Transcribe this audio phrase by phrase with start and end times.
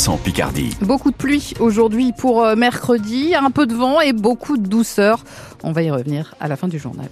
[0.00, 0.74] 100% Picardie.
[0.80, 5.24] Beaucoup de pluie aujourd'hui pour euh, mercredi, un peu de vent et beaucoup de douceur.
[5.62, 7.10] On va y revenir à la fin du journal.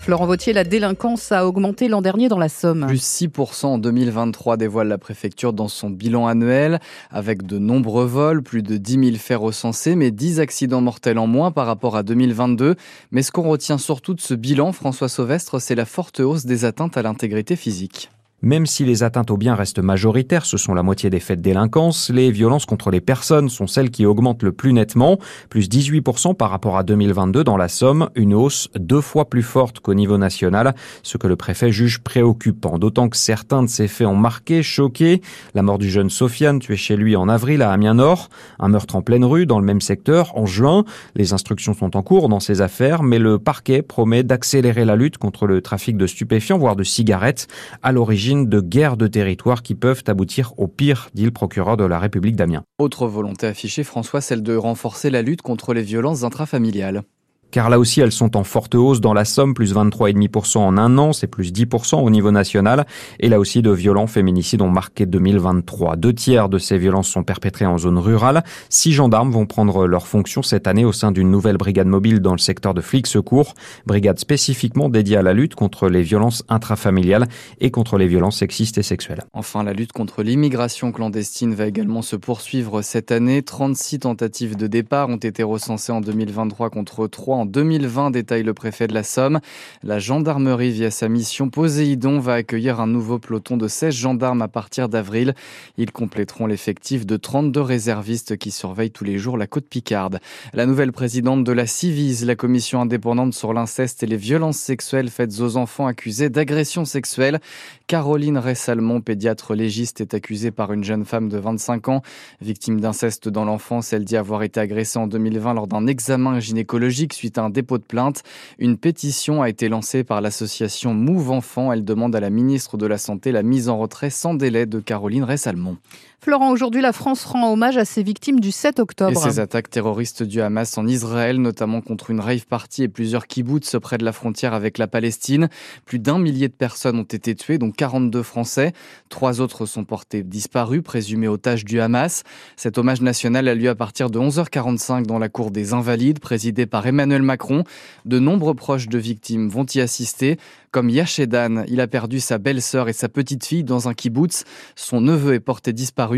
[0.00, 2.84] Florent Vautier, la délinquance a augmenté l'an dernier dans la Somme.
[2.88, 6.80] Plus 6% en 2023 dévoile la préfecture dans son bilan annuel,
[7.12, 11.28] avec de nombreux vols, plus de 10 000 faits recensés, mais 10 accidents mortels en
[11.28, 12.74] moins par rapport à 2022.
[13.12, 16.64] Mais ce qu'on retient surtout de ce bilan, François Sauvestre, c'est la forte hausse des
[16.64, 18.10] atteintes à l'intégrité physique.
[18.42, 21.42] Même si les atteintes aux biens restent majoritaires, ce sont la moitié des faits de
[21.42, 25.18] délinquance, les violences contre les personnes sont celles qui augmentent le plus nettement,
[25.50, 29.80] plus 18% par rapport à 2022 dans la Somme, une hausse deux fois plus forte
[29.80, 34.06] qu'au niveau national, ce que le préfet juge préoccupant, d'autant que certains de ces faits
[34.06, 35.20] ont marqué, choqué,
[35.52, 39.02] la mort du jeune Sofiane tué chez lui en avril à Amiens-Nord, un meurtre en
[39.02, 42.62] pleine rue dans le même secteur en juin, les instructions sont en cours dans ces
[42.62, 46.84] affaires, mais le parquet promet d'accélérer la lutte contre le trafic de stupéfiants, voire de
[46.84, 47.46] cigarettes,
[47.82, 51.84] à l'origine de guerres de territoire qui peuvent aboutir au pire, dit le procureur de
[51.84, 52.62] la République d'Amiens.
[52.78, 57.02] Autre volonté affichée, François, celle de renforcer la lutte contre les violences intrafamiliales
[57.50, 60.98] car là aussi elles sont en forte hausse dans la Somme, plus 23,5% en un
[60.98, 62.86] an, c'est plus 10% au niveau national,
[63.18, 65.96] et là aussi de violents féminicides ont marqué 2023.
[65.96, 68.44] Deux tiers de ces violences sont perpétrées en zone rurale.
[68.68, 72.32] Six gendarmes vont prendre leur fonction cette année au sein d'une nouvelle brigade mobile dans
[72.32, 73.54] le secteur de flics secours,
[73.86, 77.26] brigade spécifiquement dédiée à la lutte contre les violences intrafamiliales
[77.60, 79.22] et contre les violences sexistes et sexuelles.
[79.32, 83.42] Enfin, la lutte contre l'immigration clandestine va également se poursuivre cette année.
[83.42, 88.52] 36 tentatives de départ ont été recensées en 2023 contre 3 en 2020, détaille le
[88.52, 89.40] préfet de la Somme.
[89.82, 94.48] La gendarmerie, via sa mission Poséidon, va accueillir un nouveau peloton de 16 gendarmes à
[94.48, 95.34] partir d'avril.
[95.78, 100.20] Ils compléteront l'effectif de 32 réservistes qui surveillent tous les jours la côte Picarde.
[100.52, 105.08] La nouvelle présidente de la CIVIS, la commission indépendante sur l'inceste et les violences sexuelles
[105.08, 107.40] faites aux enfants accusés d'agression sexuelle.
[107.86, 112.02] Caroline Ressalmon, pédiatre légiste, est accusée par une jeune femme de 25 ans,
[112.42, 113.94] victime d'inceste dans l'enfance.
[113.94, 117.82] Elle dit avoir été agressée en 2020 lors d'un examen gynécologique suite un dépôt de
[117.82, 118.22] plainte.
[118.58, 121.72] Une pétition a été lancée par l'association Move Enfants.
[121.72, 124.80] Elle demande à la ministre de la Santé la mise en retrait sans délai de
[124.80, 125.76] Caroline Ressalmon.
[126.22, 129.26] Florent, aujourd'hui, la France rend hommage à ses victimes du 7 octobre.
[129.26, 133.26] Et ces attaques terroristes du Hamas en Israël, notamment contre une rave party et plusieurs
[133.26, 135.48] kibbutz près de la frontière avec la Palestine.
[135.86, 138.74] Plus d'un millier de personnes ont été tuées, dont 42 Français.
[139.08, 142.22] Trois autres sont portés disparus, présumés otages du Hamas.
[142.54, 146.66] Cet hommage national a lieu à partir de 11h45 dans la cour des Invalides, présidée
[146.66, 147.64] par Emmanuel Macron.
[148.04, 150.36] De nombreux proches de victimes vont y assister,
[150.70, 151.64] comme Yashedan.
[151.66, 154.44] Il a perdu sa belle-sœur et sa petite-fille dans un kibbutz.
[154.76, 156.09] Son neveu est porté disparu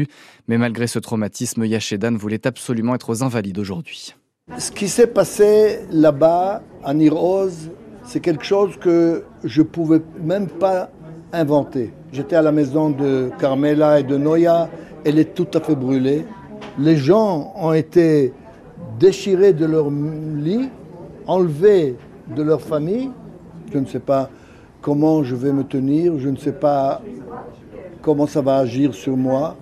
[0.48, 4.14] mais malgré ce traumatisme, Yashedan voulait absolument être aux Invalides aujourd'hui.
[4.58, 7.70] Ce qui s'est passé là-bas, à Niroz,
[8.04, 10.91] c'est quelque chose que je ne pouvais même pas
[11.32, 11.92] inventer.
[12.12, 14.69] J'étais à la maison de Carmela et de Noya,
[15.04, 16.25] elle est tout à fait brûlée.
[16.78, 18.32] Les gens ont été
[18.98, 20.69] déchirés de leur lit,
[21.26, 21.97] enlevés
[22.34, 23.10] de leur famille.
[23.72, 24.31] Je ne sais pas
[24.81, 27.00] comment je vais me tenir, je ne sais pas
[28.02, 29.56] comment ça va agir sur moi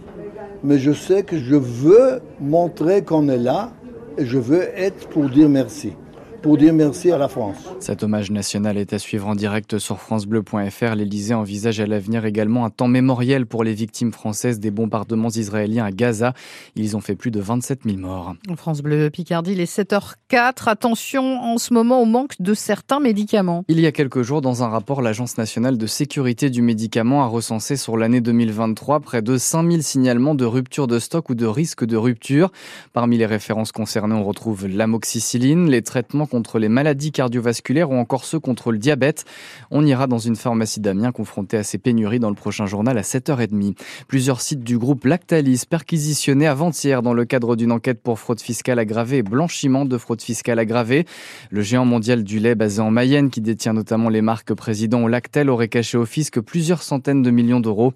[0.63, 3.73] mais je sais que je veux montrer qu'on est là
[4.19, 5.95] et je veux être pour dire merci
[6.43, 7.57] pour dire merci à la France.
[7.81, 10.95] Cet hommage national est à suivre en direct sur francebleu.fr.
[10.95, 15.85] L'Elysée envisage à l'avenir également un temps mémoriel pour les victimes françaises des bombardements israéliens
[15.85, 16.33] à Gaza.
[16.77, 18.35] Ils ont fait plus de 27 000 morts.
[18.57, 20.69] France Bleu Picardie, les 7h04.
[20.69, 23.65] Attention en ce moment au manque de certains médicaments.
[23.69, 27.27] Il y a quelques jours, dans un rapport, l'Agence nationale de sécurité du médicament a
[27.27, 31.85] recensé sur l'année 2023 près de 5000 signalements de rupture de stock ou de risque
[31.85, 32.51] de rupture.
[32.93, 38.25] Parmi les références concernées, on retrouve l'amoxicilline, les traitements contre les maladies cardiovasculaires ou encore
[38.25, 39.25] ceux contre le diabète.
[39.71, 43.03] On ira dans une pharmacie d'Amiens confrontée à ces pénuries dans le prochain journal à
[43.03, 43.77] 7h30.
[44.09, 48.79] Plusieurs sites du groupe Lactalis perquisitionnés avant-hier dans le cadre d'une enquête pour fraude fiscale
[48.79, 51.05] aggravée et blanchiment de fraude fiscale aggravée.
[51.51, 55.51] Le géant mondial du lait basé en Mayenne qui détient notamment les marques Président Lactel
[55.51, 57.93] aurait caché au fisc plusieurs centaines de millions d'euros.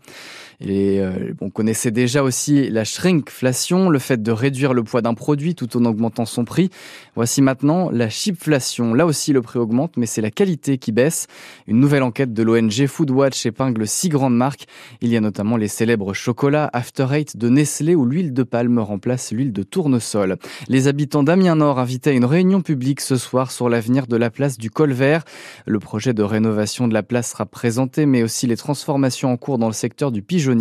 [0.61, 5.15] Et euh, on connaissait déjà aussi la shrinkflation, le fait de réduire le poids d'un
[5.15, 6.71] produit tout en augmentant son prix.
[7.15, 8.95] Voici maintenant la chipflation.
[8.95, 11.27] Là aussi, le prix augmente, mais c'est la qualité qui baisse.
[11.67, 14.67] Une nouvelle enquête de l'ONG Foodwatch épingle six grandes marques.
[15.03, 18.79] Il y a notamment les célèbres chocolats After Eight de Nestlé où l'huile de palme
[18.79, 20.39] remplace l'huile de tournesol.
[20.69, 24.31] Les habitants d'Amiens Nord invités à une réunion publique ce soir sur l'avenir de la
[24.31, 25.25] place du Colvert.
[25.67, 29.59] Le projet de rénovation de la place sera présenté, mais aussi les transformations en cours
[29.59, 30.55] dans le secteur du Pigeon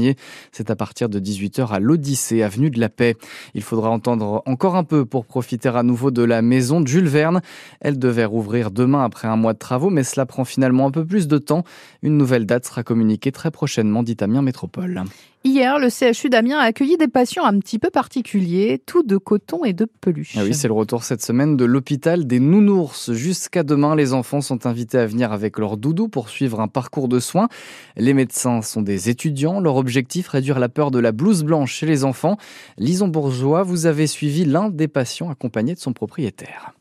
[0.51, 3.15] c'est à partir de 18h à l'Odyssée, avenue de la Paix.
[3.53, 7.07] Il faudra entendre encore un peu pour profiter à nouveau de la maison de Jules
[7.07, 7.41] Verne.
[7.81, 11.05] Elle devait rouvrir demain après un mois de travaux, mais cela prend finalement un peu
[11.05, 11.63] plus de temps.
[12.01, 15.03] Une nouvelle date sera communiquée très prochainement, dit Amiens Métropole.
[15.45, 19.65] Hier, le CHU d'Amiens a accueilli des patients un petit peu particuliers, tout de coton
[19.65, 20.35] et de peluche.
[20.37, 23.11] Ah oui, c'est le retour cette semaine de l'hôpital des nounours.
[23.11, 27.09] Jusqu'à demain, les enfants sont invités à venir avec leur doudou pour suivre un parcours
[27.09, 27.49] de soins.
[27.97, 29.59] Les médecins sont des étudiants.
[29.59, 32.37] Leur objectif, réduire la peur de la blouse blanche chez les enfants.
[32.77, 36.73] Lison Bourgeois, vous avez suivi l'un des patients accompagné de son propriétaire.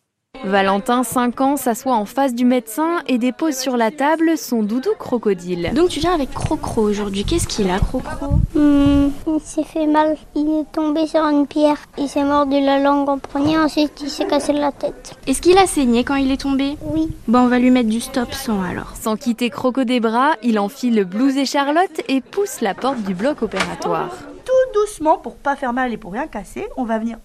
[0.45, 4.91] Valentin, 5 ans, s'assoit en face du médecin et dépose sur la table son doudou
[4.99, 5.71] crocodile.
[5.75, 7.25] Donc tu viens avec Crocro aujourd'hui.
[7.25, 8.27] Qu'est-ce qu'il a, Crocro?
[8.55, 10.17] Hmm, Il s'est fait mal.
[10.35, 11.77] Il est tombé sur une pierre.
[11.97, 13.57] Il s'est mordu la langue en premier.
[13.57, 15.15] Ensuite, il s'est cassé la tête.
[15.27, 16.77] Est-ce qu'il a saigné quand il est tombé?
[16.83, 17.09] Oui.
[17.29, 18.95] Bon, on va lui mettre du stop sang alors.
[19.01, 23.15] Sans quitter Croco des bras, il enfile blouse et Charlotte et pousse la porte du
[23.15, 24.11] bloc opératoire
[24.45, 26.67] tout doucement pour pas faire mal et pour rien casser.
[26.77, 27.19] On va venir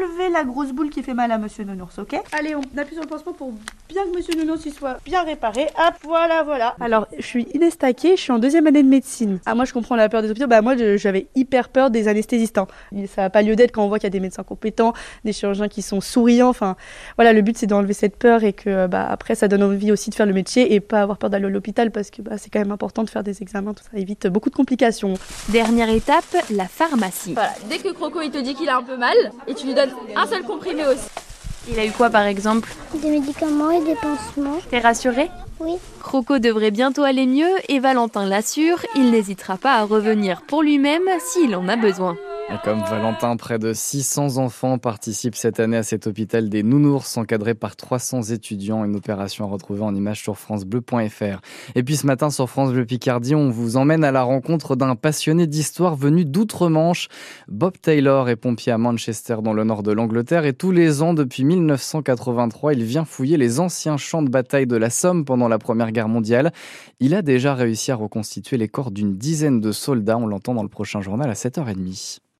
[0.00, 3.02] enlever la grosse boule qui fait mal à Monsieur Nounours, ok Allez, on appuie sur
[3.02, 3.52] le pansement pour
[3.88, 5.66] bien que Monsieur Nounours soit bien réparé.
[5.78, 6.74] Hop, voilà, voilà.
[6.80, 9.38] Alors, je suis Inès je suis en deuxième année de médecine.
[9.46, 10.46] Ah, moi, je comprends la peur des hôpitaux.
[10.46, 12.66] Bah, moi, j'avais hyper peur des anesthésistants.
[13.08, 14.94] Ça n'a pas lieu d'être quand on voit qu'il y a des médecins compétents,
[15.24, 16.48] des chirurgiens qui sont souriants.
[16.48, 16.76] Enfin,
[17.16, 20.10] voilà, le but, c'est d'enlever cette peur et que, bah, après, ça donne envie aussi
[20.10, 22.50] de faire le métier et pas avoir peur d'aller à l'hôpital parce que, bah, c'est
[22.50, 23.74] quand même important de faire des examens.
[23.74, 25.14] Tout ça évite beaucoup de complications.
[25.50, 27.34] Dernière étape, la pharmacie.
[27.34, 29.74] Voilà, dès que Croco il te dit qu'il a un peu mal, et tu lui
[29.74, 29.83] donnes
[30.16, 31.08] un seul comprimé aussi.
[31.68, 32.68] Il a eu quoi par exemple?
[32.94, 34.58] Des médicaments et des pansements.
[34.70, 35.76] T'es rassuré Oui.
[36.00, 41.08] Croco devrait bientôt aller mieux et Valentin l'assure, il n'hésitera pas à revenir pour lui-même
[41.20, 42.16] s'il en a besoin.
[42.64, 47.54] Comme Valentin, près de 600 enfants participent cette année à cet hôpital des nounours encadré
[47.54, 48.86] par 300 étudiants.
[48.86, 51.40] Une opération à retrouver en image sur francebleu.fr.
[51.74, 54.96] Et puis ce matin sur France Bleu Picardie, on vous emmène à la rencontre d'un
[54.96, 57.08] passionné d'histoire venu d'outre-Manche.
[57.48, 61.12] Bob Taylor est pompier à Manchester dans le nord de l'Angleterre et tous les ans
[61.12, 65.58] depuis 1983, il vient fouiller les anciens champs de bataille de la Somme pendant la
[65.58, 66.50] Première Guerre mondiale.
[66.98, 70.16] Il a déjà réussi à reconstituer les corps d'une dizaine de soldats.
[70.16, 72.24] On l'entend dans le prochain journal à 7h30.